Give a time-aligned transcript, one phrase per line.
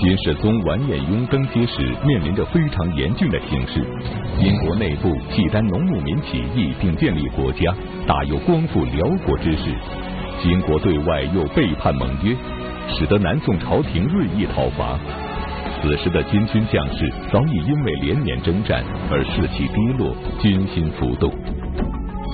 [0.00, 3.84] 金世宗完颜雍登基时，面临着非常严峻的形势。
[4.38, 7.74] 金国内部契丹农牧民起义，并建立国家，
[8.06, 9.74] 大有光复辽国之势。
[10.40, 12.32] 金国对外又背叛盟约，
[12.90, 14.96] 使得南宋朝廷锐意讨伐。
[15.82, 21.28] 此时的金军将士早已因为连年征战而士气低落，军心浮动。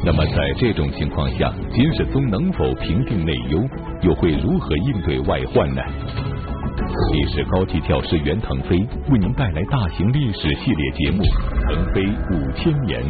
[0.04, 3.58] 那么在这种情况下，金世宗能否平定内忧，
[4.02, 5.82] 又会如何应对外患呢？
[6.95, 8.79] 历史高级教师袁腾飞
[9.11, 11.22] 为您带来大型历史系列节目
[11.67, 13.03] 《腾飞五千年》，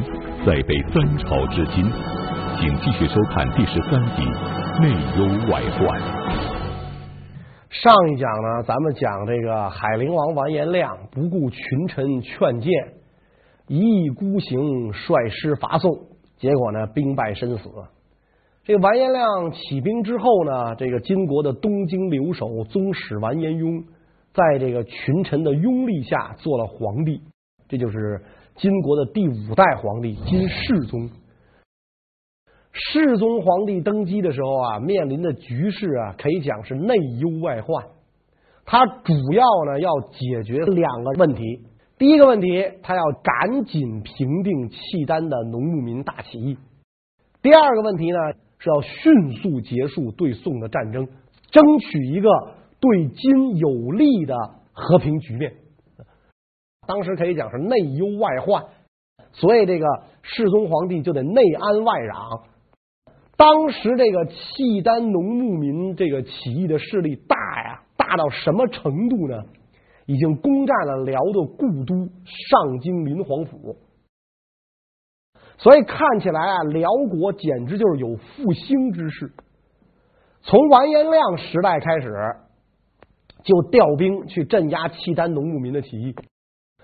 [0.46, 1.84] 再北三朝至今，
[2.58, 4.22] 请继续收看第十三集
[4.80, 4.88] 《内
[5.18, 6.00] 忧外患》。
[7.68, 12.70] 上一讲呢，咱们讲这个海陵王完颜亮不顾群臣劝谏，
[13.68, 15.90] 一意孤行，率师伐宋，
[16.38, 17.68] 结果呢，兵败身死。
[18.66, 23.84] 这完颜亮起兵之后呢，这个金国的东京留守宗室完颜雍，
[24.32, 27.20] 在这个群臣的拥立下做了皇帝，
[27.68, 28.22] 这就是
[28.56, 31.10] 金国的第五代皇帝金世宗。
[32.72, 37.84] 世宗皇帝登基的时候啊，面临的局势啊，可以讲是内忧外患。
[38.64, 41.60] 他主要呢要解决两个问题，
[41.98, 46.56] 第一个问题，他要赶紧平定契丹的农牧民大起义；
[47.42, 48.18] 第二个问题呢。
[48.64, 51.06] 是要迅速结束对宋的战争，
[51.50, 52.30] 争取一个
[52.80, 54.34] 对金有利的
[54.72, 55.52] 和平局面。
[56.86, 58.64] 当时可以讲是内忧外患，
[59.32, 59.86] 所以这个
[60.22, 62.44] 世宗皇帝就得内安外攘。
[63.36, 69.42] 当时这个契丹农牧民这个起义的势力大呀，大到什么程度呢？
[70.06, 73.76] 已经攻占了辽的故都上京临皇府。
[75.56, 79.32] 所以看起来啊，辽国简直就是有复兴之势。
[80.42, 82.12] 从完颜亮时代开始，
[83.44, 86.14] 就调兵去镇压契丹农牧民的起义。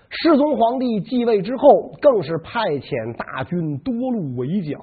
[0.09, 4.79] 世宗皇帝继位之后，更是派遣大军多路围剿。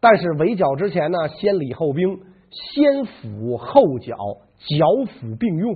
[0.00, 4.16] 但是围剿之前呢，先礼后兵，先抚后剿，
[4.78, 5.74] 剿抚并用。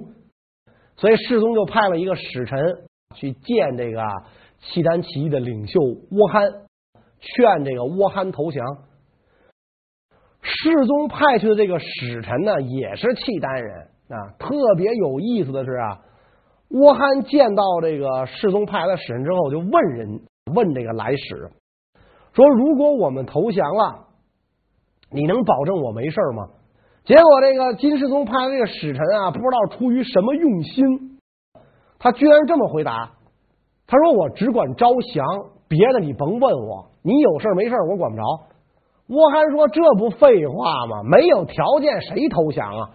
[0.97, 2.59] 所以世宗就派了一个使臣
[3.15, 4.03] 去见这个
[4.61, 6.43] 契丹起义的领袖窝憨。
[7.23, 8.65] 劝这个倭憨投降。
[10.43, 14.35] 世宗派去的这个使臣呢，也是契丹人啊。
[14.39, 16.01] 特别有意思的是啊，
[16.69, 20.21] 倭憨见到这个世宗派来的使臣之后，就问人
[20.53, 21.51] 问这个来使
[22.35, 24.09] 说：“如果我们投降了，
[25.13, 26.49] 你能保证我没事吗？”
[27.05, 31.21] 结果这个金世宗派的这个使臣啊，不知道出于什么用心，
[31.99, 33.13] 他居然这么回答
[33.87, 35.25] ：“他说我只管招降，
[35.69, 38.23] 别的你甭问我。”你有事没事我管不着。
[39.09, 41.03] 窝憨说：“这不废话吗？
[41.03, 42.91] 没有条件谁投降啊？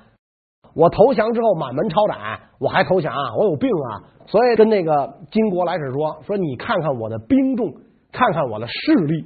[0.74, 2.18] 我投降之后满门抄斩，
[2.60, 3.36] 我还投降啊？
[3.36, 4.08] 我有病啊！
[4.26, 7.72] 所以跟那个金国来使说：说你看看我的兵众，
[8.12, 9.26] 看看我的势力。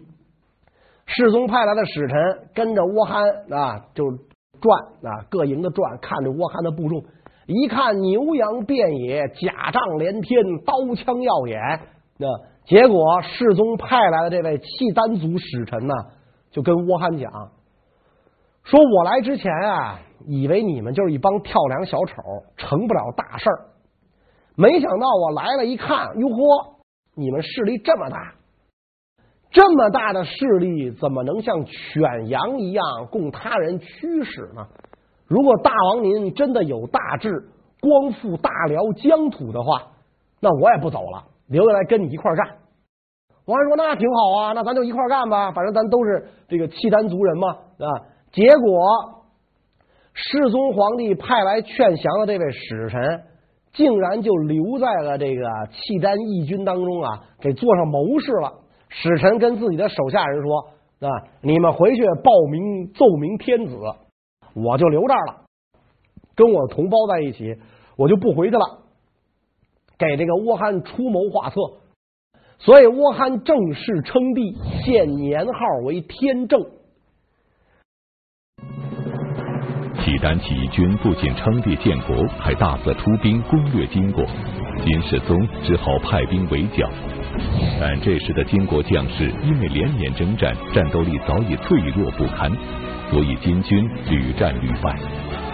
[1.05, 4.09] 世宗派来的使臣跟着窝憨啊，就
[4.59, 7.03] 转啊，各营的转，看着窝憨的部众，
[7.45, 11.59] 一看牛羊遍野，甲仗连天，刀枪耀眼，
[12.17, 12.27] 那。”
[12.71, 15.93] 结果世宗派来的这位契丹族使臣呢，
[16.51, 17.29] 就跟窝憨讲
[18.63, 22.15] 说：“我来之前啊，以为你们就是一帮跳梁小丑，
[22.55, 23.65] 成不了大事儿。
[24.55, 26.75] 没想到我来了，一看，哟呵，
[27.13, 28.35] 你们势力这么大，
[29.51, 34.65] 这么大的势力，怎么能像犬羊一样供他人驱使呢？
[35.27, 37.49] 如果大王您真的有大志，
[37.81, 39.91] 光复大辽疆土的话，
[40.39, 42.59] 那我也不走了。”留下来跟你一块干，
[43.45, 47.87] 王安说那挺好啊，那咱就一块干吧，反正咱都是这个契丹族人嘛，啊。
[48.31, 49.23] 结果
[50.13, 53.23] 世宗皇帝派来劝降的这位使臣，
[53.73, 58.53] 竟然就留在了这个契丹义军当中啊，给做上谋士了。
[58.89, 61.09] 使臣跟自己的手下人说啊，
[61.41, 63.75] 你们回去报名奏明天子，
[64.53, 65.45] 我就留这儿了，
[66.35, 67.55] 跟我同胞在一起，
[67.97, 68.79] 我就不回去了。
[69.97, 71.55] 给这个倭憨出谋划策，
[72.63, 75.51] 所以倭憨正式称帝，现年号
[75.83, 76.61] 为天正。
[80.03, 84.23] 契丹起义军不仅称帝建国，还大肆出兵攻略金国，
[84.83, 86.87] 金世宗只好派兵围剿。
[87.79, 92.51] 但这时的金国将士因为连年征战，战斗力早已脆弱不堪，
[93.09, 94.95] 所以金军屡战屡败。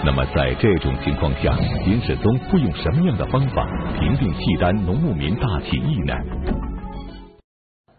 [0.04, 1.56] 那么，在这种情况下，
[1.86, 3.65] 金世宗会用什么样的方法
[3.98, 6.13] 平定契丹农牧民大起义呢？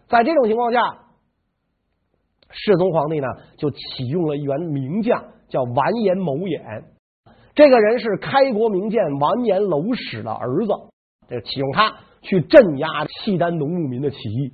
[0.09, 0.79] 在这种情况下，
[2.49, 3.27] 世宗皇帝呢
[3.57, 6.83] 就启用了一员名将，叫完颜谋衍。
[7.53, 10.73] 这个人是开国名将完颜娄史的儿子，
[11.27, 14.53] 这启用他去镇压契丹农牧民的起义。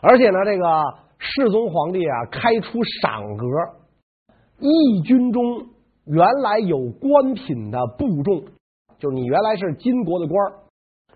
[0.00, 0.82] 而且呢，这个
[1.18, 3.46] 世宗皇帝啊，开出赏格，
[4.60, 5.66] 义军中
[6.04, 8.44] 原来有官品的部众，
[8.98, 10.52] 就是你原来是金国的官，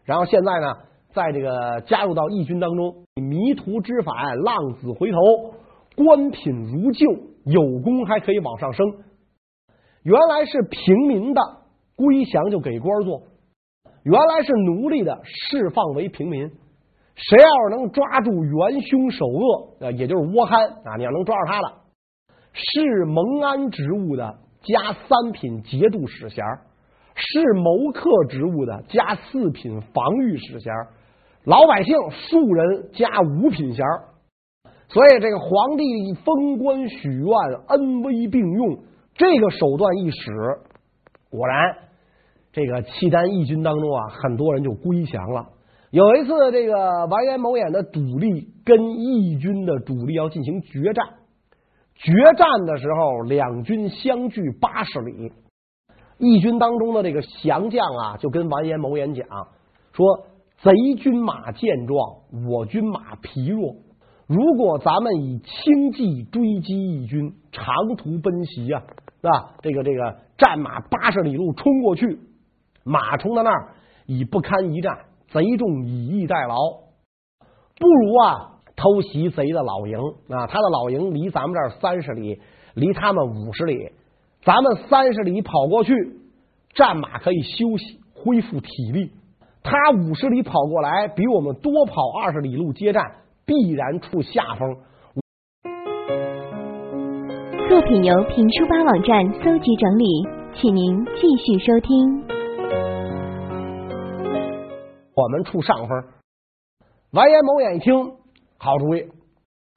[0.04, 0.74] 然后现在呢，
[1.12, 5.18] 在这个加入到义军当中，迷途知返，浪子回头，
[5.96, 7.06] 官品如旧，
[7.44, 8.86] 有功还可以往上升。
[10.02, 11.42] 原来是平民的
[11.94, 13.24] 归降就给官做，
[14.02, 16.50] 原来是奴隶的释放为平民。
[17.14, 21.82] 谁要是能抓住元凶首恶，也就是倭憨啊，你要能抓住他了，
[22.54, 26.42] 是蒙安职务的加三品节度使衔，
[27.14, 30.72] 是谋克职务的加四品防御使衔，
[31.44, 33.84] 老百姓庶人加五品衔。
[34.88, 35.84] 所以这个皇帝
[36.24, 37.34] 封官许愿，
[37.68, 38.78] 恩威并用，
[39.14, 40.30] 这个手段一使，
[41.30, 41.76] 果然
[42.52, 45.48] 这个契丹义军当中啊，很多人就归降了。
[45.90, 51.06] 有一次，这个完颜某眼的主力跟义军的主力要进行决战，
[51.94, 55.32] 决战的时候，两军相距八十里。
[56.18, 59.26] 义军当中的这个降将啊，就跟完颜某眼讲
[59.92, 60.26] 说
[60.62, 61.98] ：“贼军马健壮，
[62.46, 63.74] 我军马疲弱。
[64.28, 68.80] 如果咱们以轻骑追击义军，长途奔袭啊，
[69.20, 69.54] 是吧？
[69.60, 72.20] 这个这个战马八十里路冲过去，
[72.84, 73.74] 马冲到那儿
[74.06, 76.54] 已不堪一战。”贼众以逸待劳，
[77.78, 79.98] 不如啊偷袭贼的老营
[80.28, 80.46] 啊！
[80.46, 82.38] 他的老营离咱们这儿三十里，
[82.74, 83.92] 离他们五十里，
[84.44, 85.94] 咱们三十里跑过去，
[86.74, 89.10] 战马可以休息恢复体力。
[89.64, 93.02] 他五十里跑过来，比我们多跑二十里路接战，
[93.46, 94.76] 必然处下风。
[97.68, 100.04] 作品由评书吧网站搜集整理，
[100.54, 102.24] 请您继续收听。
[105.14, 106.04] 我们处上风。
[107.12, 107.94] 完颜某眼一听，
[108.58, 109.06] 好主意，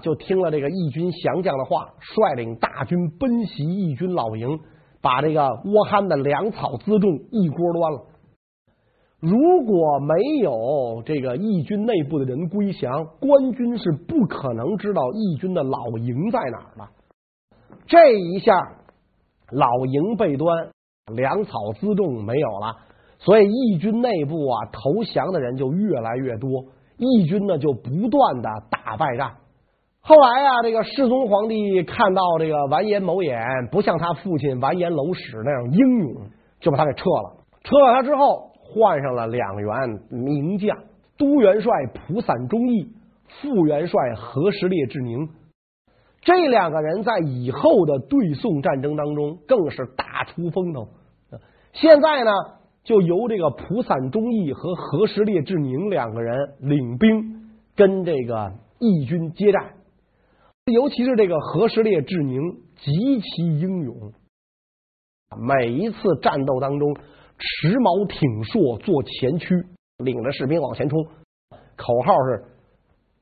[0.03, 4.59] 就听了这个义军降将的话，率领大军奔袭义军老营，
[5.01, 8.07] 把这个窝憨的粮草辎重一锅端了。
[9.25, 10.13] 如果没
[10.43, 16.87] 有这个义军内部的人归降，官军是不可能知道义军的老营在哪儿的。
[17.87, 18.53] 这一下，
[19.51, 20.69] 老营被端，
[21.15, 22.75] 粮草辎重没有了。
[23.17, 26.65] 所以义军内部啊，投降的人就越来越多，
[26.97, 29.37] 义军呢就不断的打败仗。
[30.01, 33.39] 后来啊，这个世宗皇帝看到这个完颜某眼
[33.71, 36.27] 不像他父亲完颜娄史那样英勇，
[36.59, 37.37] 就把他给撤了。
[37.63, 40.77] 撤了他之后，换上了两员名将：
[41.17, 42.89] 都元帅蒲散忠义、
[43.41, 45.29] 副元帅何时烈志宁。
[46.21, 50.89] 这两个人在以后的对宋战争当中更是大出风头。
[51.73, 52.31] 现在呢？
[52.83, 59.73] 就由这个蒲散忠义和何时烈志宁两个人领兵跟这个义军接战，
[60.65, 62.39] 尤其是这个何时烈志宁
[62.75, 64.13] 极其英勇，
[65.35, 66.95] 每一次战斗当中
[67.37, 69.55] 持矛挺槊做前驱，
[69.97, 71.05] 领着士兵往前冲，
[71.75, 72.45] 口号是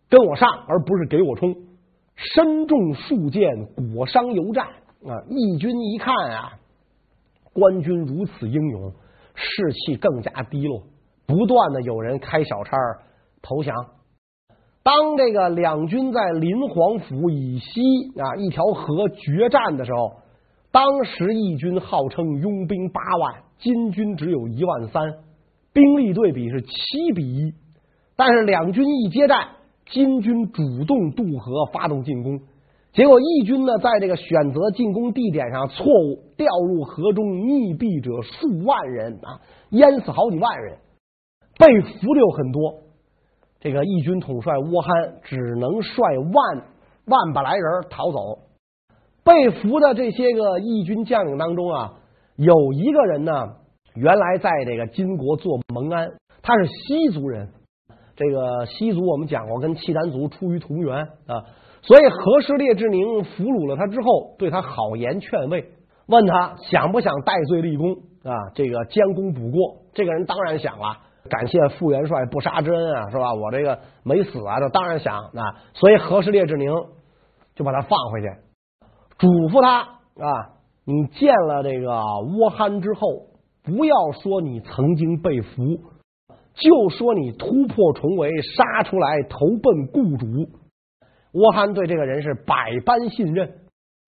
[0.09, 1.55] 跟我上，而不是给我冲，
[2.15, 5.23] 身中数箭，裹伤犹战啊！
[5.29, 6.53] 义军一看啊，
[7.53, 8.93] 官军如此英勇。
[9.35, 10.83] 士气更加低落，
[11.25, 12.77] 不断的有人开小差
[13.41, 13.75] 投降。
[14.83, 17.81] 当这个两军在临黄府以西
[18.21, 20.21] 啊一条河决战的时候，
[20.71, 25.19] 当时义军号称拥兵八万，金军只有一万三，
[25.71, 27.53] 兵力对比是七比一。
[28.17, 29.47] 但是两军一接战，
[29.89, 32.41] 金军主动渡河发动进攻。
[32.91, 39.39] 结果义军呢，在这个选择进攻地点上错误，掉入河中，溺毙者数万人啊，
[39.69, 40.77] 淹死好几万人，
[41.57, 42.81] 被俘的有很多。
[43.61, 44.91] 这个义军统帅窝憨
[45.23, 46.65] 只能率万
[47.05, 48.39] 万把来人逃走。
[49.23, 51.93] 被俘的这些个义军将领当中啊，
[52.35, 53.31] 有一个人呢，
[53.95, 56.09] 原来在这个金国做蒙安，
[56.41, 57.49] 他是西族人。
[58.15, 60.97] 这个西族我们讲过，跟契丹族出于同源
[61.27, 61.43] 啊。
[61.81, 65.71] 所以何氏烈志宁俘虏了他之后，对他好言劝慰，
[66.07, 67.91] 问他想不想戴罪立功
[68.23, 68.51] 啊？
[68.55, 69.83] 这个将功补过。
[69.93, 70.97] 这个人当然想了，
[71.29, 73.33] 感谢傅元帅不杀之恩啊，是吧？
[73.33, 75.59] 我这个没死啊，他当然想啊。
[75.73, 76.71] 所以何氏烈志宁
[77.55, 78.27] 就把他放回去，
[79.17, 79.81] 嘱咐他
[80.23, 80.52] 啊，
[80.85, 83.27] 你见了这个倭憨之后，
[83.63, 85.79] 不要说你曾经被俘，
[86.55, 90.25] 就说你突破重围，杀出来投奔雇主。
[91.31, 93.47] 倭憨对这个人是百般信任，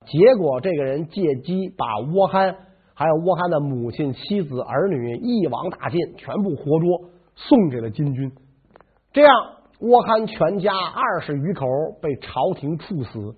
[0.05, 2.55] 结果这个人借机把倭憨
[2.93, 8.31] 还有倭罕的母亲、妻子、儿女一网打尽，全部活捉送给了金军。
[9.13, 9.31] 这样，
[9.79, 11.65] 倭罕全家二十余口
[12.01, 13.35] 被朝廷处死，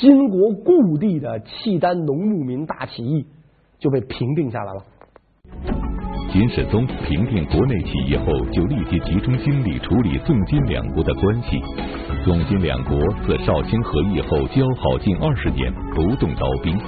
[0.00, 3.26] 金国故地的契丹农牧民大起义
[3.80, 4.82] 就被平定下来了。
[6.30, 11.58] 金世宗平定国内起义后，就立即集中精力处理宋金两国的关系。
[12.22, 16.78] 宋金两国自绍兴和议后交好近二十年，不动刀兵。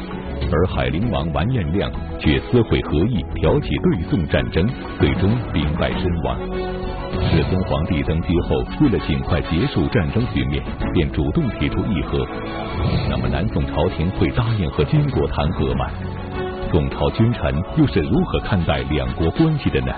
[0.52, 6.79] 而海陵王完颜亮却撕毁和议，挑起对宋战争，最终兵败身亡。
[7.30, 10.60] 世宗皇帝登基后，为了尽快结束战争局面，
[10.92, 12.26] 便主动提出议和。
[13.08, 15.88] 那么南宋朝廷会答应和金国谈和吗？
[16.72, 19.92] 宋朝君臣又是如何看待两国关系的呢？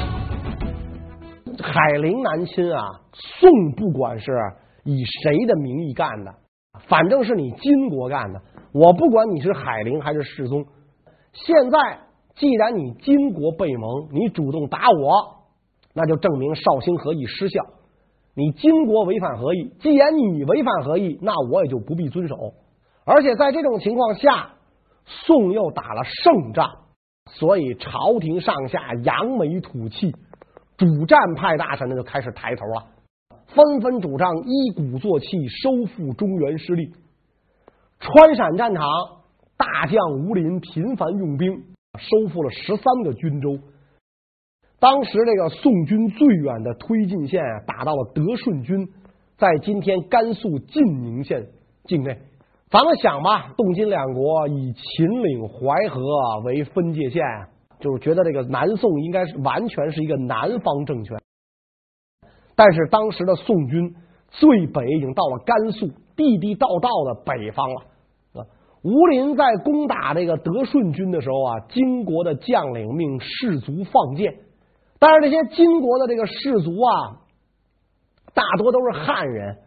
[1.62, 4.30] 海陵南侵啊，宋不管是
[4.84, 6.34] 以谁的名义干的，
[6.86, 8.42] 反正是你金国干的。
[8.74, 10.66] 我不管你是海陵还是世宗，
[11.32, 11.78] 现在
[12.34, 15.41] 既然你金国背盟，你主动打我，
[15.94, 17.62] 那就证明绍兴和议失效。
[18.34, 22.54] 你金国违反和议，既然你违反和议，那我也就不必遵守。
[23.04, 24.52] 而且在这种情况下，
[25.04, 26.70] 宋又打了胜仗，
[27.26, 30.14] 所以朝廷上下扬眉吐气，
[30.78, 32.86] 主战派大臣呢就开始抬头了，
[33.48, 36.92] 纷纷主张一鼓作气收复中原失地。
[37.98, 38.88] 川陕战场，
[39.58, 41.52] 大将吴林频繁用兵，
[41.98, 43.58] 收复了十三个军州。
[44.82, 48.88] 当时这个宋军最远的推进线啊，打到了德顺军
[49.38, 51.46] 在今天甘肃晋宁县
[51.84, 52.18] 境内。
[52.68, 56.02] 咱们想吧，宋金两国以秦岭淮河
[56.44, 57.22] 为分界线，
[57.78, 61.16] 就是觉得这个南宋应该是完全是一个南方政权。
[62.56, 63.94] 但是当时的宋军
[64.30, 67.82] 最北已经到了甘肃，地地道道的北方了。
[68.32, 68.46] 啊
[68.82, 74.34] 吴林在攻打这个德顺军的时候啊，金国的将领命士卒放箭，
[75.02, 77.18] 但是这些金国的这个士卒啊，
[78.34, 79.58] 大多都是汉人。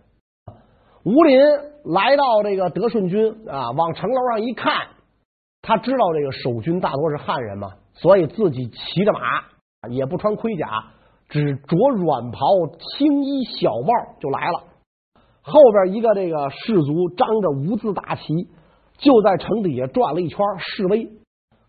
[1.04, 1.38] 吴林
[1.84, 4.88] 来到这个德顺军啊，往城楼上一看，
[5.62, 9.20] 他知道这个守军大多是汉人嘛，所以自己骑着马，
[9.89, 10.70] 也不穿盔甲，
[11.27, 12.39] 只着软袍、
[12.98, 14.63] 青衣小帽就来了。
[15.42, 18.24] 后边一个这个士卒张着无字大旗。
[18.98, 21.04] 就在城底下转了一圈示威，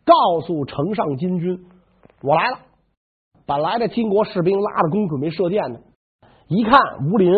[0.04, 1.66] 告诉城上金军
[2.23, 2.58] ：“我来了。”
[3.47, 5.79] 本来这金国士兵拉着弓准备射箭呢，
[6.49, 7.33] 一看吴林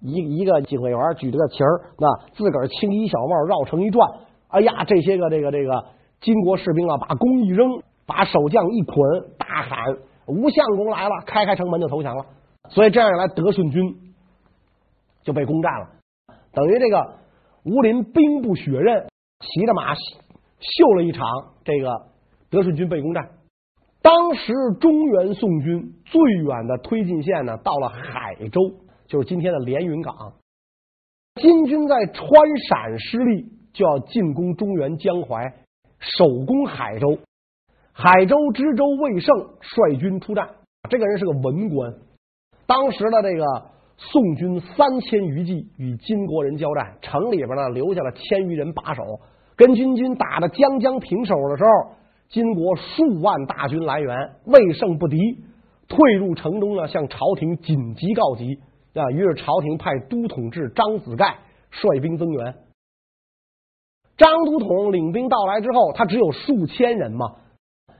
[0.00, 4.08] 一一个警卫员举着个旗儿，那自个儿青衣小帽绕城一转，
[4.48, 5.84] 哎呀，这些个这个这个
[6.20, 8.96] 金国士兵啊，把弓一扔，把守将一捆，
[9.38, 9.78] 大喊
[10.26, 12.24] ：“吴相公来了！”开开城门就投降了。
[12.70, 13.96] 所以这样一来，德顺军
[15.22, 15.88] 就被攻占了，
[16.52, 17.14] 等于这个
[17.64, 19.06] 吴林兵不血刃。
[19.40, 21.26] 骑着马秀了一场，
[21.64, 21.90] 这个
[22.48, 23.28] 德顺军被攻占。
[24.02, 28.60] 当时中原宋军最远的推进线呢，到了海州，
[29.06, 30.32] 就是今天的连云港。
[31.40, 32.26] 金军在川
[32.68, 35.54] 陕失利，就要进攻中原江淮，
[35.98, 37.18] 首攻海州。
[37.92, 40.48] 海州知州魏胜率军出战，
[40.90, 41.94] 这个人是个文官。
[42.66, 43.44] 当时的这个
[43.98, 49.20] 宋军三千余骑与金国人交战，城里边呢留下了千余人把守。
[49.54, 51.92] 跟金军打的将将平手的时候，
[52.32, 55.18] 金国数万大军来援，魏胜不敌，
[55.86, 58.58] 退入城中呢，向朝廷紧急告急
[58.94, 59.10] 啊。
[59.10, 61.36] 于是朝廷派都统制张子盖
[61.70, 62.54] 率兵增援。
[64.16, 67.36] 张都统领兵到来之后，他只有数千人嘛，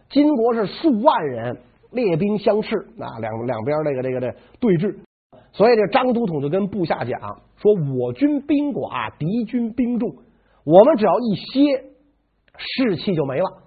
[0.09, 1.59] 金国是数万人，
[1.91, 4.97] 列兵相斥啊，两两边这个这个这对峙，
[5.53, 7.21] 所以这张都统就跟部下讲
[7.59, 10.09] 说：“我军兵寡，敌军兵众。”
[10.65, 11.85] 我们只要一歇，
[12.57, 13.59] 士气就没了。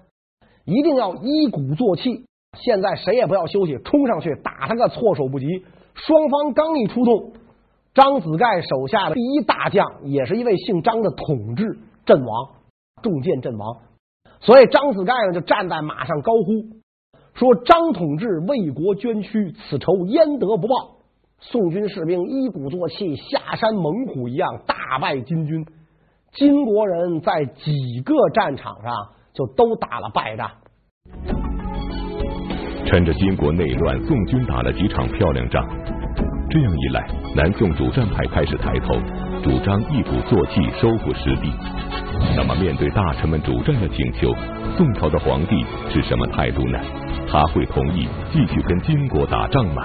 [0.66, 2.26] 一定要一鼓作气。
[2.58, 5.46] 现在谁也不要休息，冲上去打他个措手不及。
[5.94, 7.34] 双方刚一出动，
[7.94, 12.50] 张子盖手下的第一大将，也是一位姓张的统治阵亡，
[13.02, 13.78] 中箭阵亡。
[14.40, 16.76] 所以张子盖呢，就站在马上高呼
[17.34, 20.76] 说：“张统治为国捐躯，此仇焉得不报？”
[21.42, 25.66] 宋军士兵一鼓作气，下山猛虎一样，大败金军。
[26.32, 28.92] 金国人在几个战场上
[29.36, 30.50] 就都打了败仗。
[32.88, 35.68] 趁着金国内乱，宋军打了几场漂亮仗。
[36.50, 38.94] 这样一来，南宋主战派开始抬头，
[39.44, 41.52] 主张一鼓作气收复失地。
[42.38, 44.32] 那么，面对大臣们主战的请求，
[44.78, 46.80] 宋朝的皇帝是什么态度呢？
[47.28, 49.84] 他会同意继续跟金国打仗吗？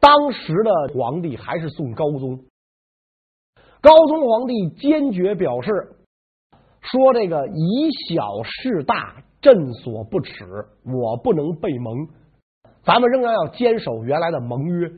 [0.00, 2.40] 当时的皇帝还是宋高宗。
[3.82, 5.70] 高宗皇帝坚决表示，
[6.80, 10.32] 说这个以小事大，朕所不齿，
[10.84, 12.08] 我不能背盟。
[12.82, 14.88] 咱们仍然要坚守原来的盟约，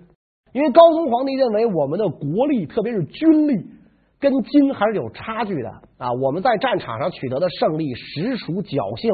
[0.53, 3.67] 因为高宗皇帝认为我们的国力，特别是军力，
[4.21, 6.12] 跟金还是有差距的啊。
[6.23, 9.11] 我们在战场上取得的胜利实属侥幸，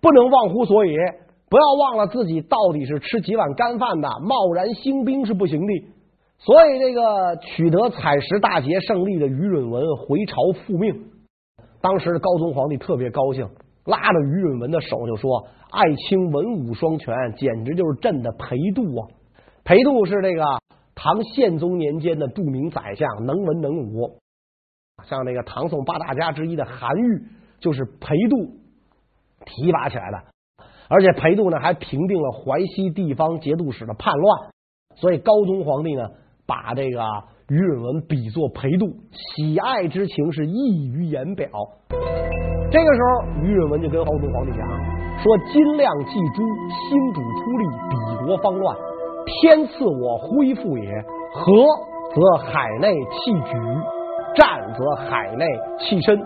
[0.00, 0.94] 不能忘乎所以。
[1.50, 5.84] 不要忘了自己到底是吃几碗干饭的，贸然兴兵是不行的。
[6.38, 11.11] 所以，这个取得采石大捷胜利的于允文回朝复命。
[11.82, 13.44] 当时高宗皇帝特别高兴，
[13.84, 19.08] 拉着于允文的手就说：“爱卿文武双全，简直就是朕的陪度啊！”
[19.64, 20.44] 陪度是这个
[20.94, 24.20] 唐宪宗年间的著名宰相，能文能武。
[25.04, 27.24] 像这个唐宋八大家之一的韩愈，
[27.58, 28.36] 就是陪度
[29.44, 30.22] 提拔起来的。
[30.88, 34.50] 而且陪度呢，还平定了淮西地方节度使的叛乱。
[34.94, 36.10] 所以高宗皇帝呢，
[36.46, 37.02] 把这个。
[37.48, 41.48] 于允文比作裴度，喜爱之情是溢于言表。
[42.70, 44.66] 这个时候，于允文就跟高宗皇帝讲
[45.22, 46.42] 说：“金亮既诛，
[46.88, 48.76] 新主出力，彼国方乱。
[49.26, 50.90] 天赐我恢复也，
[51.34, 51.52] 和
[52.14, 53.52] 则海内弃举，
[54.34, 55.46] 战则海内
[55.78, 56.18] 弃身。”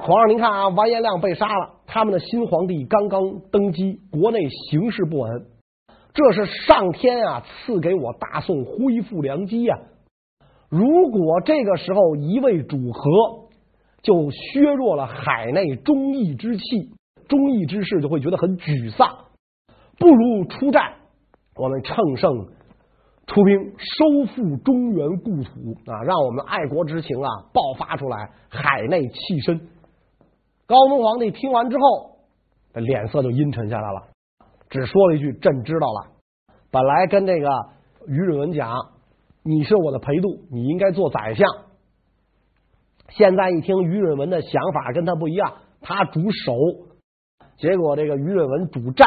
[0.00, 5.46] 皇上，您看啊，完颜亮被杀了，他们的新皇帝刚刚登基，国内形势不稳。
[6.14, 9.78] 这是上天啊赐给我大宋恢复良机呀！
[10.68, 13.48] 如果这个时候一味主和，
[14.02, 16.62] 就削弱了海内忠义之气，
[17.28, 19.08] 忠义之士就会觉得很沮丧。
[19.98, 20.94] 不如出战，
[21.56, 22.46] 我们乘胜
[23.26, 25.50] 出兵，收复中原故土
[25.86, 26.02] 啊！
[26.04, 29.58] 让我们爱国之情啊爆发出来，海内气深。
[30.66, 32.16] 高宗皇帝听完之后，
[32.74, 34.11] 脸色就阴沉下来了。
[34.72, 36.12] 只说了一句：“朕知道了。”
[36.72, 37.48] 本来跟这个
[38.08, 38.72] 于允文讲
[39.44, 41.46] ：“你是我的陪度，你应该做宰相。”
[43.10, 45.52] 现在一听于允文的想法跟他不一样，
[45.82, 46.54] 他主守，
[47.58, 49.06] 结果这个于允文主战，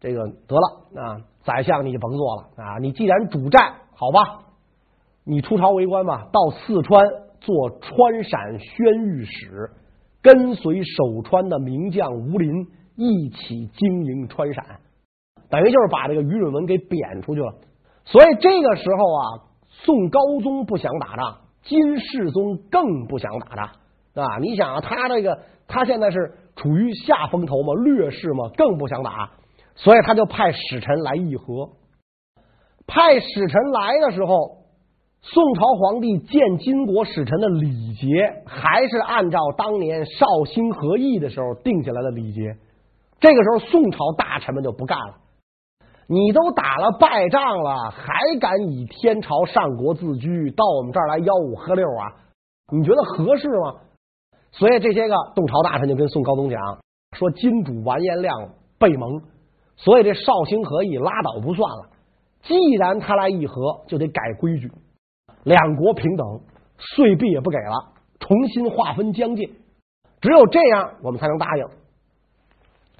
[0.00, 2.78] 这个得了啊，宰相你就甭做了啊！
[2.80, 4.46] 你既然主战，好吧，
[5.24, 7.04] 你出朝为官吧，到四川
[7.40, 9.70] 做川陕宣御史，
[10.22, 12.68] 跟随守川的名将吴林。
[12.96, 14.64] 一起经营川陕，
[15.50, 17.54] 等于就是把这个于允文给贬出去了。
[18.04, 19.22] 所以这个时候啊，
[19.68, 24.38] 宋高宗不想打仗，金世宗更不想打仗啊！
[24.40, 29.30] 你想啊，他这个他现在是处于下风头嘛，劣势嘛，更不想打，
[29.74, 31.70] 所以他就派使臣来议和。
[32.86, 34.62] 派使臣来的时候。
[35.24, 38.08] 宋朝皇帝见金国使臣的礼节，
[38.44, 42.40] 还是按照当年绍兴和议的时候定下来的礼节。
[43.22, 45.14] 这个时候，宋朝大臣们就不干了。
[46.08, 52.12] 你都打了败仗了，还敢以天朝上国自居，到我们这儿来吆五喝六啊？
[52.72, 53.76] 你觉得合适吗？
[54.50, 56.60] 所以这些个宋朝大臣就跟宋高宗讲
[57.16, 59.22] 说：“金主完颜亮背盟，
[59.76, 61.90] 所以这绍兴和议拉倒不算了。
[62.42, 64.68] 既然他来议和，就得改规矩。”
[65.44, 66.40] 两国平等，
[66.76, 69.48] 岁币也不给了，重新划分疆界，
[70.20, 71.64] 只有这样我们才能答应。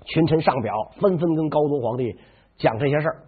[0.05, 2.17] 群臣上表，纷纷跟高宗皇帝
[2.59, 3.23] 讲这些事儿。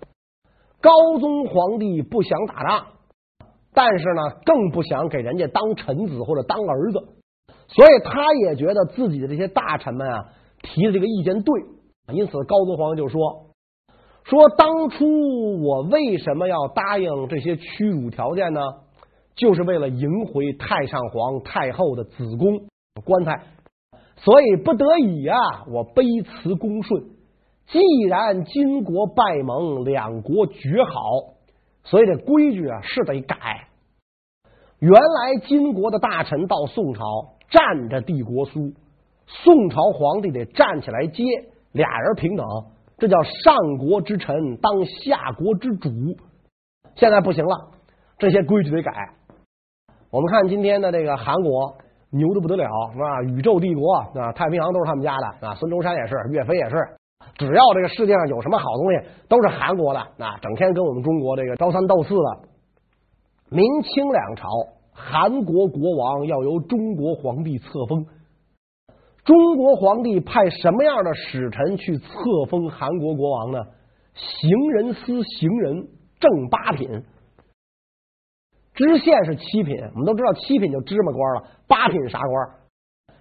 [0.81, 2.87] 高宗皇帝不想打仗，
[3.73, 6.99] 但是呢，更不想给人家当臣子或者当儿子，
[7.69, 10.25] 所以他也觉得自己的这些大臣们啊
[10.63, 11.63] 提的这个意见对，
[12.13, 13.47] 因此高宗皇帝就说：
[14.25, 18.61] 说当初我为什么要答应这些屈辱条件呢？
[19.37, 22.69] 就是为了迎回太上皇太后的子宫
[23.05, 23.43] 棺材，
[24.25, 25.37] 所以不得已啊，
[25.69, 27.05] 我卑辞恭顺。
[27.67, 31.35] 既然金国拜盟，两国绝好，
[31.83, 33.37] 所以这规矩啊是得改。
[34.81, 37.03] 原来金国的大臣到宋朝
[37.51, 38.73] 站着递国书，
[39.27, 41.23] 宋朝皇帝得站起来接，
[41.73, 42.47] 俩人平等，
[42.99, 45.91] 这叫上国之臣当下国之主。
[46.97, 47.73] 现在不行了，
[48.19, 48.93] 这些规矩得改。
[50.11, 51.77] 我们看今天的这个韩国
[52.17, 53.23] 牛的不得了，是吧？
[53.23, 55.55] 宇宙帝国啊，太平洋都是他们家的啊。
[55.57, 56.77] 孙中山也是，岳飞也是，
[57.37, 60.39] 只要这个世界上有什么好东西，都是韩国的啊。
[60.41, 62.49] 整天跟我们中国这个招三斗四的。
[63.51, 64.49] 明清两朝，
[64.93, 68.07] 韩国国王要由中国皇帝册封，
[69.25, 72.07] 中国皇帝派什么样的使臣去册
[72.49, 73.59] 封韩国国王呢？
[74.15, 75.89] 行人司行人
[76.21, 77.03] 正八品。
[78.75, 82.49] 知县是七品，我们都知道七品就芝麻官了，八品啥官？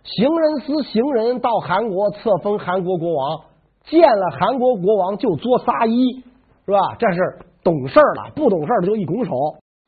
[0.03, 3.39] 行人司行人到韩国册封韩国国王，
[3.85, 6.23] 见了韩国国王就作仨揖，
[6.65, 6.95] 是吧？
[6.97, 7.19] 这是
[7.63, 9.31] 懂事儿的，不懂事的就一拱手，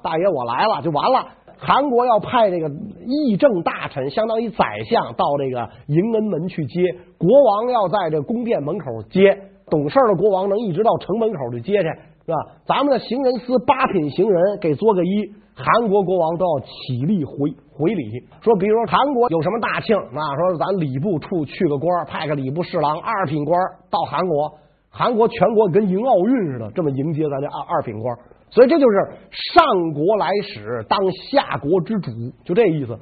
[0.04, 1.30] 大爷我来了就完了。
[1.58, 2.70] 韩国要派这个
[3.06, 6.82] 议政大臣，相当于宰相，到这个迎恩门去接
[7.18, 9.50] 国王，要在这宫殿门口接。
[9.68, 11.88] 懂事的国王能一直到城门口去接去，
[12.26, 12.38] 是吧？
[12.68, 18.20] 咱们的行人司八品行人给作个揖，韩国国王都要起立回回礼。
[18.42, 24.52] 说，比如说韩国有什么大庆，那说咱礼部处去个官，派个礼部侍郎二品官到韩国，
[24.90, 28.18] 韩国全国跟迎奥运似的，这么迎接咱这二二品官。
[28.50, 32.12] 所以这就是上国来使，当下国之主，
[32.44, 33.00] 就这意思。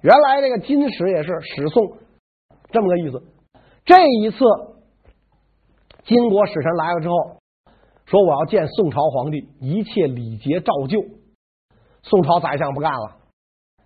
[0.00, 1.92] 原来这个金使也是使宋，
[2.70, 3.22] 这么个意思。
[3.84, 4.38] 这一次。
[6.04, 7.14] 金国使臣来了之后，
[8.06, 10.98] 说我要见宋朝皇帝，一切礼节照旧。
[12.08, 13.16] 宋朝宰相不干了，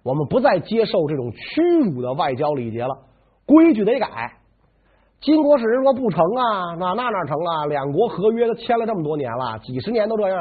[0.04, 2.90] 我们不再接受这种屈辱的外交礼节了，
[3.46, 4.34] 规矩得改。
[5.20, 7.66] 金国使臣说不成啊，那那哪成啊？
[7.66, 10.40] 两国合约都签了这么多年了，几十年都这样，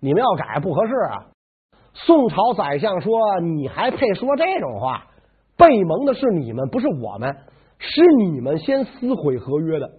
[0.00, 1.26] 你们要改不合适啊。
[1.94, 5.06] 宋朝宰相说：“你还配说这种话？
[5.56, 7.36] 被蒙的是你们，不是我们，
[7.78, 9.90] 是你们先撕毁合约的。”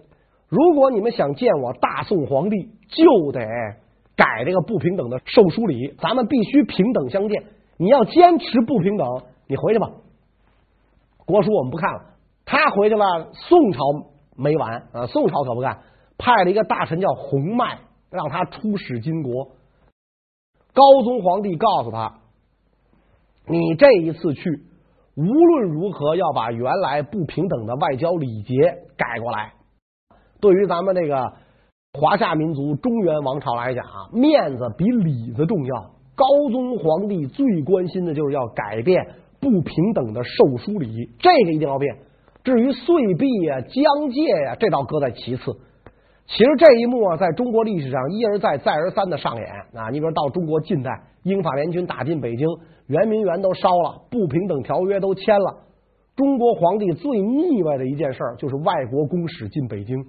[0.48, 3.40] 如果你们想见我大宋皇帝，就得
[4.16, 7.44] 改这个不平等的授书礼，咱们必须平等相见。
[7.76, 9.06] 你要坚持不平等，
[9.48, 9.90] 你回去吧。
[11.26, 12.00] 国书我们不看了，
[12.44, 13.32] 他回去了。
[13.32, 13.80] 宋朝
[14.36, 15.80] 没完啊，宋朝可不干，
[16.18, 17.78] 派了一个大臣叫洪迈，
[18.10, 19.52] 让他出使金国。
[20.72, 22.20] 高宗皇帝告诉他，
[23.46, 24.62] 你这一次去，
[25.16, 28.54] 无论如何要把原来不平等的外交礼节
[28.96, 29.54] 改过来。
[30.40, 31.32] 对于咱们这个
[31.96, 35.90] 华夏民族中原王朝来讲啊，面子比里子重要。
[36.16, 39.06] 高宗皇帝最关心的就是要改变
[39.40, 41.96] 不平等的授书礼，这个一定要变。
[42.42, 45.52] 至于岁币呀、疆界呀，这倒搁在其次。
[46.26, 49.46] 其实这一幕啊，在中国历史上一而再、再而三的上演
[49.80, 49.90] 啊。
[49.90, 50.90] 你比如到中国近代，
[51.22, 52.48] 英法联军打进北京，
[52.88, 55.58] 圆明园都烧了，不平等条约都签了。
[56.16, 60.04] 中国皇帝最腻歪的一件事就是外国公使进北京。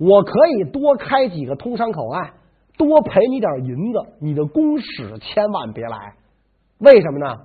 [0.00, 2.30] 我可以多开几个通商口岸，
[2.78, 6.14] 多赔你点银子，你的公使千万别来。
[6.78, 7.36] 为什么呢？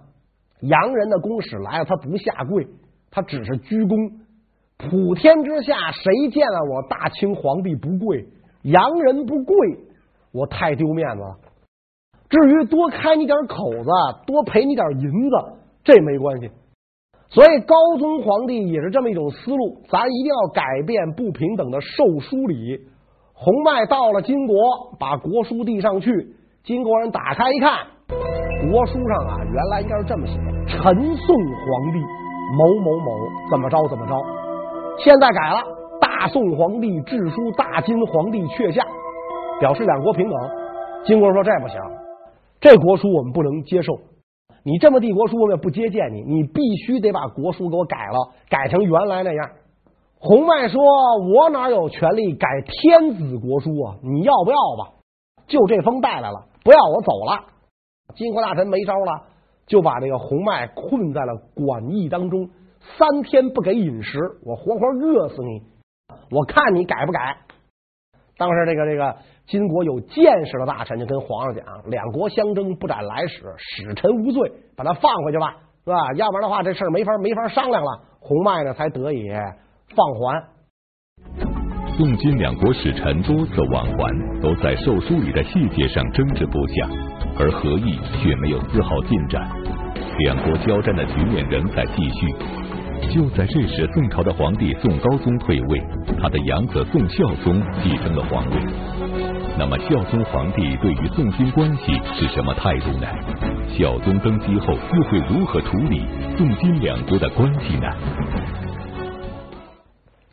[0.61, 2.65] 洋人的公使来了，他不下跪，
[3.11, 4.13] 他只是鞠躬。
[4.77, 8.25] 普天之下，谁见了我大清皇帝不跪？
[8.61, 9.55] 洋人不跪，
[10.31, 11.37] 我太丢面子了。
[12.29, 13.89] 至于多开你点口子，
[14.25, 15.35] 多赔你点银子，
[15.83, 16.49] 这没关系。
[17.29, 22.79] 所以高宗皇帝也是这么一种思路，咱一定要改变不平等的授书礼。
[23.33, 24.55] 洪迈到了金国，
[24.97, 26.09] 把国书递上去，
[26.63, 27.79] 金国人打开一看，
[28.71, 30.33] 国书上啊，原来应该是这么写：
[30.67, 30.79] 陈
[31.17, 31.99] 宋皇帝
[32.57, 33.11] 某某某
[33.49, 34.13] 怎么着怎么着，
[35.03, 35.61] 现在改了，
[35.99, 38.81] 大宋皇帝致书大金皇帝阙下，
[39.59, 40.39] 表示两国平等。
[41.03, 41.81] 金国说这不行，
[42.61, 43.93] 这国书我们不能接受。
[44.65, 49.51] 你这么递国书，我也不接见你，你必须得把国书给我改了，改成原来那样。
[50.17, 50.82] 洪迈说
[51.30, 53.97] ：“我哪有权利改天子国书啊？
[54.01, 54.93] 你要不要吧？
[55.45, 57.45] 就这封带来了，不要我走了。”
[58.17, 59.28] 金国大臣没招了，
[59.67, 62.49] 就把这个洪迈困在了馆驿当中，
[62.97, 65.62] 三天不给饮食，我活活饿死你，
[66.32, 67.38] 我看你改不改。
[68.36, 69.15] 当时这个这个
[69.47, 76.13] 金国有见识的大臣就跟皇上讲：两国相争，不斩来使，使臣无罪，把他放回去吧，是吧？
[76.15, 78.01] 要不然的话，这事儿没法没法商量了。
[78.19, 79.29] 洪迈呢，才得以
[79.95, 80.43] 放还。
[81.95, 86.89] 宋金两国使臣多次往还，都在授书礼的细节上争执不下，
[87.39, 89.47] 而和议却没有丝毫进展，
[90.19, 92.34] 两国交战的局面仍在继续。
[93.13, 95.81] 就在这时，宋朝的皇帝宋高宗退位，
[96.19, 99.34] 他的养子宋孝宗继承了皇位。
[99.57, 103.07] 那么，孝宗皇帝对于宋金关系是什么态度呢？
[103.69, 106.05] 孝宗登基后又会如何处理
[106.37, 107.87] 宋金两国的关系呢？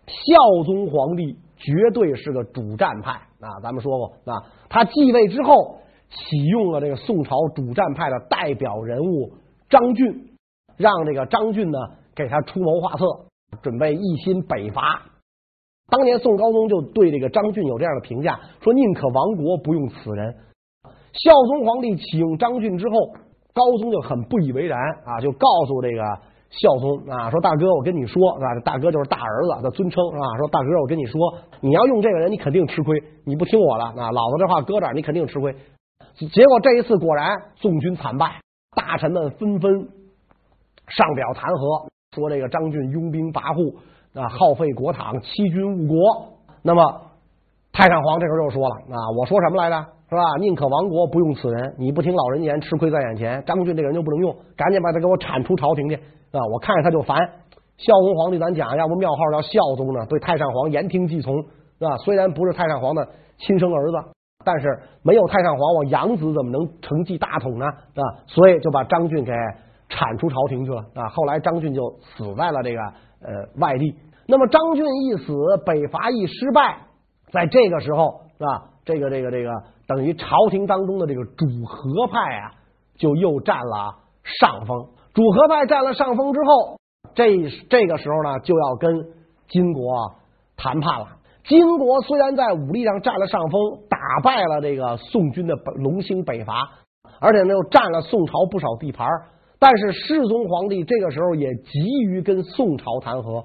[0.06, 3.60] 孝宗皇帝绝对是个主战派啊！
[3.62, 5.78] 咱们说过啊，他继位之后
[6.10, 9.34] 启用了这个宋朝主战派的代表人物
[9.70, 10.32] 张俊，
[10.76, 11.78] 让这个张俊呢。
[12.14, 13.06] 给他出谋划策，
[13.62, 15.00] 准备一心北伐。
[15.88, 20.34] 当年宋高宗就对这个张俊有这样的评价，说宁可亡国，不用此人。
[21.12, 22.94] 孝宗皇帝启用张俊之后，
[23.52, 26.02] 高宗就很不以为然啊，就告诉这个
[26.48, 31.20] 孝宗啊，说大哥，我跟你说啊，大哥就是大儿子的尊称啊，说大哥，我跟你说，
[31.60, 35.54] 你要用这个人，你肯定吃亏，你不听我的啊，老子这话搁这儿，你肯定吃亏。
[36.14, 38.40] 结果这一次果然宋军惨败，
[38.74, 39.88] 大臣们纷纷
[40.88, 41.88] 上表弹劾。
[42.14, 43.74] 说这个张俊拥兵跋扈
[44.14, 45.98] 啊，耗费国帑，欺君误国。
[46.62, 46.82] 那么
[47.72, 49.86] 太上皇这时候又说了啊，我说什么来着？
[50.08, 50.22] 是吧？
[50.40, 51.74] 宁可亡国，不用此人。
[51.78, 53.42] 你不听老人言，吃亏在眼前。
[53.46, 56.38] 张俊这个人就不能用，赶紧把他给我铲出朝廷去啊！
[56.52, 57.18] 我看着他就烦。
[57.78, 60.04] 孝文皇帝咱讲，要不庙号叫孝宗呢？
[60.10, 61.34] 对太上皇言听计从，
[61.78, 61.96] 是吧？
[61.96, 63.96] 虽然不是太上皇的亲生儿子，
[64.44, 64.68] 但是
[65.02, 67.64] 没有太上皇，我养子怎么能承继大统呢？
[67.64, 69.32] 啊，所以就把张俊给
[69.88, 71.08] 铲出朝廷去了啊。
[71.08, 72.80] 后来张俊就死在了这个
[73.24, 73.94] 呃外地。
[74.26, 75.32] 那么张俊一死，
[75.66, 76.86] 北伐一失败，
[77.32, 78.70] 在这个时候是吧？
[78.84, 79.50] 这个这个这个
[79.86, 82.52] 等于朝廷当中的这个主和派啊，
[82.96, 84.88] 就又占了上风。
[85.14, 86.78] 主和派占了上风之后，
[87.14, 89.06] 这这个时候呢，就要跟
[89.48, 90.14] 金国
[90.56, 91.18] 谈判了。
[91.44, 96.70] 金国虽然在武力上占了上风，打败了这个宋军的龙兴北伐，
[97.20, 99.08] 而且呢又占了宋朝不少地盘，
[99.62, 103.44] 但是世宗皇帝这个时候也急于跟宋朝谈和，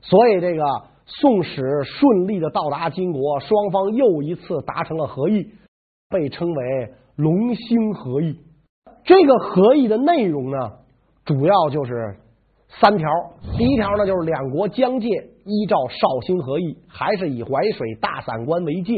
[0.00, 0.64] 所以这个。
[1.04, 5.50] 宋使顺利的到达金国，双方又一次达成了和议，
[6.08, 6.64] 被称为
[7.16, 8.38] 龙兴和议。
[9.04, 10.56] 这个和议的内容呢，
[11.24, 12.16] 主要就是
[12.80, 13.10] 三条。
[13.58, 15.08] 第一条呢，就是两国疆界
[15.44, 18.94] 依照绍兴和议，还是以淮水大散关为界，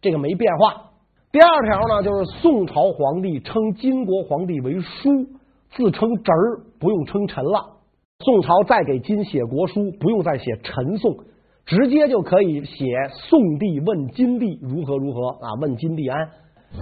[0.00, 0.90] 这个没变化。
[1.30, 5.10] 第二条呢，就是宋朝皇帝称金国皇帝为叔，
[5.74, 7.78] 自称侄儿，不用称臣了。
[8.24, 11.16] 宋朝再给金写国书，不用再写陈宋。
[11.64, 15.54] 直接就可以写宋帝问金帝如何如何啊？
[15.60, 16.28] 问金帝安。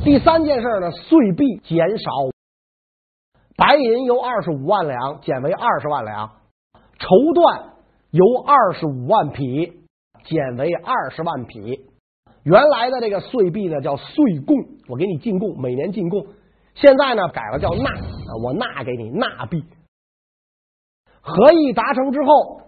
[0.03, 2.11] 第三件事呢，岁币减少，
[3.57, 6.31] 白银由二十五万两减为二十万两，
[6.99, 7.63] 绸缎
[8.11, 9.73] 由二十五万匹
[10.25, 11.85] 减为二十万匹。
[12.43, 14.57] 原来的这个岁币呢叫岁贡，
[14.89, 16.27] 我给你进贡，每年进贡。
[16.81, 17.91] 现在呢改了叫纳，
[18.43, 19.63] 我纳给你纳币。
[21.21, 22.61] 合议达成之后。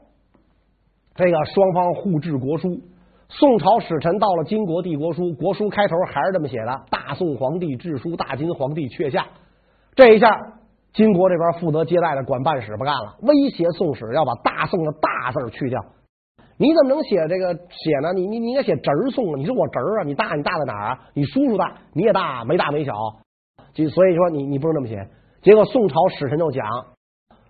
[1.15, 2.81] 这个双方互致国书，
[3.29, 9.27] 宋朝使臣到了金国递国书，国书开头还是这么写的：“大宋皇帝致书，大金皇帝阙下。”
[9.95, 10.31] 这一下，
[10.95, 15.85] 金国这边负责接待的管办使不干了，威胁宋使要把“大宋”的“大”字去掉。
[16.57, 18.15] 你怎么能写这个写呢？
[18.15, 19.37] 你你你应该写侄儿宋啊！
[19.37, 20.05] 你是我侄儿啊！
[20.05, 21.01] 你大你大在哪儿啊？
[21.13, 22.95] 你叔叔大，你也大，没大没小。
[23.75, 25.09] 就所以说你你不能这么写。
[25.43, 26.67] 结果宋朝使臣就讲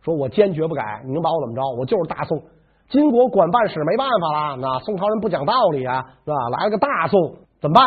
[0.02, 1.62] 说：“我坚决不改，你能把我怎么着？
[1.78, 2.42] 我就是大宋。”
[2.90, 6.36] 金国管办使没办法了，那宋朝人不讲道理啊，是吧？
[6.58, 7.84] 来了个大宋，怎么办？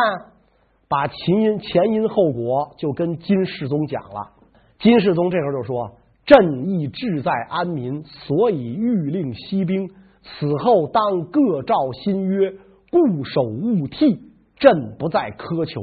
[0.88, 4.32] 把前因前因后果就跟金世宗讲了。
[4.78, 5.96] 金世宗这时候就说
[6.26, 9.88] ：“朕亦志在安民，所以欲令息兵。
[10.22, 12.52] 此后当各照新约，
[12.90, 14.20] 固守勿替。
[14.58, 15.82] 朕不再苛求。”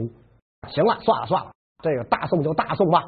[0.69, 1.51] 行了，算了算了，
[1.83, 3.03] 这个大宋就大宋吧。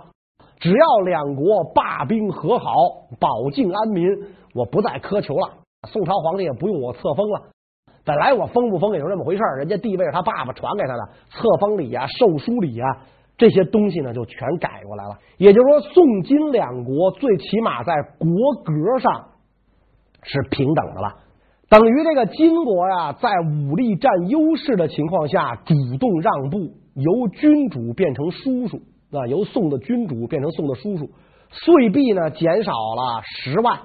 [0.59, 2.71] 只要两国罢兵和好，
[3.19, 4.07] 保境安民，
[4.53, 5.49] 我不再苛求了。
[5.87, 7.41] 宋朝皇帝也不用我册封了，
[8.03, 12.87] 本来我封不封也就这么回事，人家地位是他爸爸传给他的，册封礼啊、授书礼啊
[13.37, 15.17] 这些东西呢，就全改过来了。
[15.37, 18.29] 也就是说，宋金两国最起码在国
[18.63, 19.29] 格上
[20.23, 21.17] 是平等的了，
[21.69, 28.77] 等于这个金国呀，在武力占优势的情况下，主动让步，由君主变成叔叔
[29.11, 31.11] 啊，由宋的君主变成宋的叔叔，
[31.51, 33.79] 岁币呢减少了十万。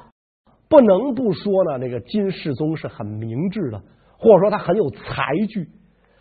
[0.69, 3.83] 不能不说呢，这个金世宗是很明智的，
[4.19, 5.69] 或者说他很有才具。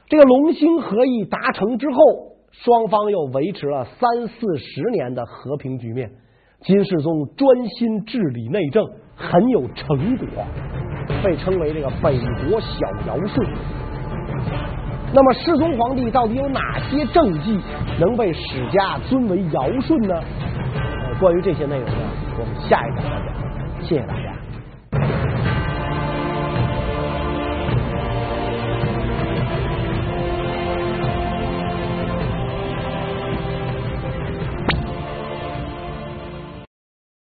[0.08, 1.98] 这个龙兴和议达成之后，
[2.52, 6.10] 双方又维持了三四十年的和平局面。
[6.62, 10.28] 金世宗专心治理内政，很有成果，
[11.24, 14.79] 被称为这个北国小尧舜。
[15.12, 17.60] 那么世宗皇帝到底有哪些政绩
[18.00, 20.22] 能被史家尊为尧舜呢？
[21.20, 21.94] 关于这些内容呢，
[22.40, 23.34] 我们下一讲再讲。
[23.82, 24.39] 谢谢大家。